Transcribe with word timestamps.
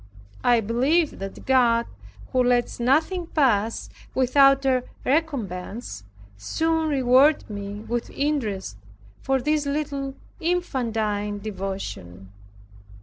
I 0.43 0.61
believe 0.61 1.19
that 1.19 1.45
God, 1.45 1.85
who 2.33 2.43
lets 2.43 2.79
nothing 2.79 3.27
pass 3.27 3.87
without 4.15 4.65
a 4.65 4.83
recompense, 5.05 6.05
soon 6.37 6.89
rewarded 6.89 7.47
me 7.51 7.81
with 7.81 8.09
interest 8.09 8.77
for 9.21 9.39
this 9.39 9.67
little 9.67 10.15
infantine 10.39 11.37
devotion. 11.37 12.31